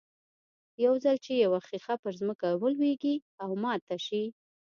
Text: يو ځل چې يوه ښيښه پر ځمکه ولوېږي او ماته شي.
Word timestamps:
يو 0.85 0.93
ځل 1.03 1.15
چې 1.25 1.33
يوه 1.45 1.59
ښيښه 1.67 1.95
پر 2.03 2.13
ځمکه 2.19 2.47
ولوېږي 2.61 3.15
او 3.43 3.49
ماته 3.63 3.97
شي. 4.05 4.23